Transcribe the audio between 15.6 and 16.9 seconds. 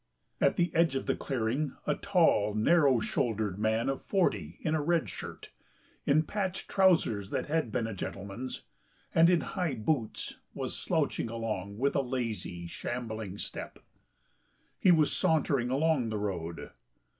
along the road.